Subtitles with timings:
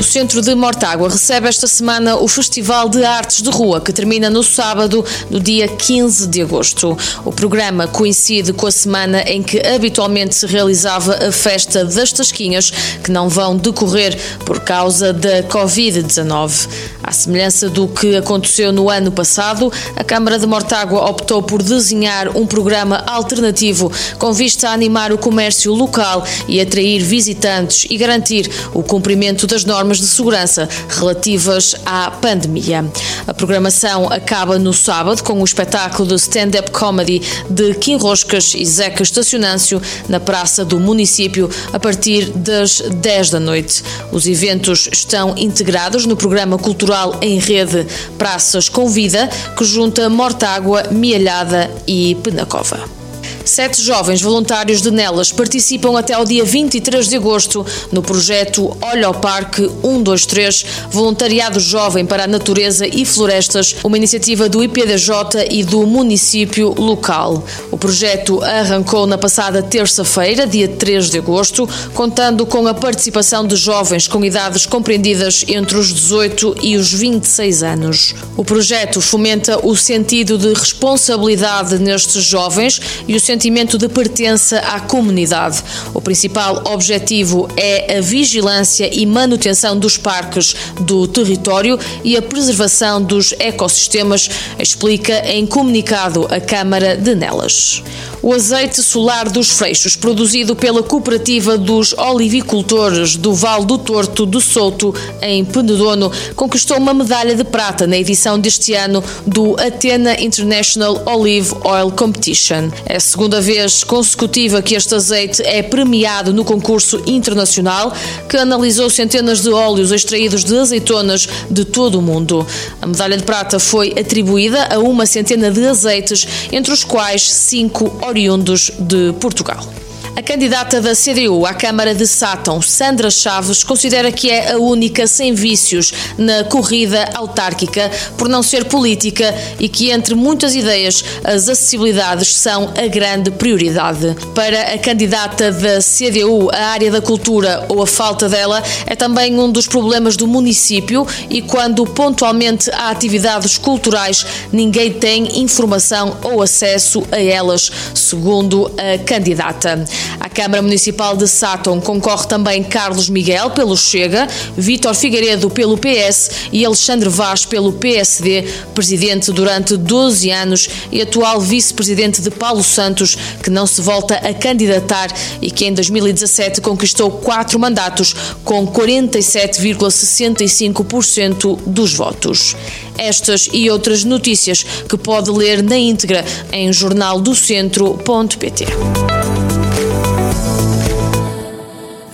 [0.00, 4.30] O Centro de Mortágua recebe esta semana o Festival de Artes de Rua, que termina
[4.30, 6.96] no sábado, no dia 15 de agosto.
[7.22, 12.72] O programa coincide com a semana em que habitualmente se realizava a Festa das Tasquinhas,
[13.04, 16.68] que não vão decorrer por causa da Covid-19.
[17.02, 22.36] À semelhança do que aconteceu no ano passado, a Câmara de Mortágua optou por desenhar
[22.36, 28.50] um programa alternativo com vista a animar o comércio local e atrair visitantes e garantir
[28.72, 32.84] o cumprimento das normas normas de segurança relativas à pandemia.
[33.26, 38.64] A programação acaba no sábado com o espetáculo de stand-up comedy de Kim Roscas e
[38.64, 43.82] Zeca Estacionâncio na Praça do Município a partir das 10 da noite.
[44.12, 50.84] Os eventos estão integrados no programa cultural em rede Praças com Vida, que junta Mortágua,
[50.90, 52.99] Mialhada e Penacova.
[53.44, 59.06] Sete jovens voluntários de Nelas participam até ao dia 23 de agosto no projeto Olha
[59.06, 65.64] ao Parque 123, Voluntariado Jovem para a Natureza e Florestas, uma iniciativa do IPDJ e
[65.64, 67.42] do município local.
[67.70, 73.56] O projeto arrancou na passada terça-feira, dia 3 de agosto, contando com a participação de
[73.56, 78.14] jovens com idades compreendidas entre os 18 e os 26 anos.
[78.36, 84.80] O projeto fomenta o sentido de responsabilidade nestes jovens e o sentimento de pertença à
[84.80, 85.62] comunidade.
[85.94, 93.00] O principal objetivo é a vigilância e manutenção dos parques do território e a preservação
[93.00, 97.84] dos ecossistemas, explica em comunicado a Câmara de Nelas.
[98.22, 104.42] O azeite solar dos Freixos, produzido pela Cooperativa dos Olivicultores do Val do Torto do
[104.42, 111.02] Souto, em Penedono, conquistou uma medalha de prata na edição deste ano do Athena International
[111.06, 112.70] Olive Oil Competition.
[112.84, 117.92] É segunda vez consecutiva que este azeite é premiado no concurso internacional
[118.26, 122.46] que analisou centenas de óleos extraídos de azeitonas de todo o mundo.
[122.80, 127.94] A medalha de prata foi atribuída a uma centena de azeites, entre os quais cinco
[128.02, 129.68] oriundos de Portugal.
[130.16, 135.06] A candidata da CDU à Câmara de Sátão, Sandra Chaves, considera que é a única
[135.06, 141.48] sem vícios na corrida autárquica por não ser política e que, entre muitas ideias, as
[141.48, 144.16] acessibilidades são a grande prioridade.
[144.34, 149.38] Para a candidata da CDU, a área da cultura ou a falta dela é também
[149.38, 156.42] um dos problemas do município e quando pontualmente há atividades culturais, ninguém tem informação ou
[156.42, 159.84] acesso a elas, segundo a candidata.
[160.18, 164.26] À Câmara Municipal de Sátão concorre também Carlos Miguel pelo Chega,
[164.56, 168.44] Vítor Figueiredo pelo PS e Alexandre Vaz pelo PSD,
[168.74, 174.34] presidente durante 12 anos e atual vice-presidente de Paulo Santos, que não se volta a
[174.34, 175.08] candidatar
[175.40, 182.54] e que em 2017 conquistou quatro mandatos com 47,65% dos votos.
[182.96, 189.19] Estas e outras notícias que pode ler na íntegra em jornaldocentro.pt.